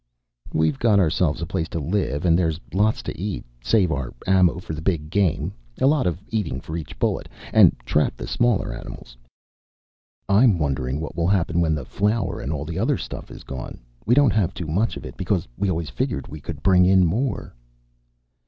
"We've 0.51 0.79
got 0.79 0.97
ourselves 0.99 1.43
a 1.43 1.45
place 1.45 1.69
to 1.69 1.79
live 1.79 2.25
and 2.25 2.35
there's 2.35 2.59
lots 2.73 3.03
to 3.03 3.15
eat. 3.15 3.45
Save 3.63 3.91
our 3.91 4.11
ammo 4.25 4.57
for 4.57 4.73
the 4.73 4.81
big 4.81 5.11
game 5.11 5.53
a 5.79 5.85
lot 5.85 6.07
of 6.07 6.23
eating 6.29 6.59
for 6.59 6.75
each 6.75 6.97
bullet 6.97 7.29
and 7.53 7.77
trap 7.85 8.17
the 8.17 8.25
smaller 8.25 8.73
animals." 8.73 9.15
"I'm 10.27 10.57
wondering 10.57 10.99
what 10.99 11.15
will 11.15 11.27
happen 11.27 11.61
when 11.61 11.75
the 11.75 11.85
flour 11.85 12.39
and 12.39 12.51
all 12.51 12.65
the 12.65 12.79
other 12.79 12.97
stuff 12.97 13.29
is 13.29 13.43
gone. 13.43 13.77
We 14.07 14.15
don't 14.15 14.33
have 14.33 14.55
too 14.55 14.65
much 14.65 14.97
of 14.97 15.05
it 15.05 15.17
because 15.17 15.47
we 15.55 15.69
always 15.69 15.91
figured 15.91 16.27
we 16.27 16.41
could 16.41 16.63
bring 16.63 16.83
in 16.87 17.05
more." 17.05 17.53